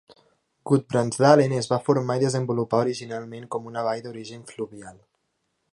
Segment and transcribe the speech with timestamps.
[0.69, 4.97] Gudbrandsdalen es va formar i desenvolupar originalment com una vall d'origen fluvial.